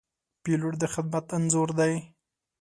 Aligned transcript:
پیلوټ 0.43 0.73
د 0.79 0.83
خدمت 0.93 1.25
انځور 1.35 1.69
وي. 1.77 1.95